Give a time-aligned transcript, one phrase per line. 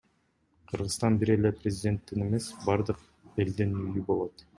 [0.69, 4.45] Кыргызстан бир эле президенттин эмес, бардык элдин үйү болот.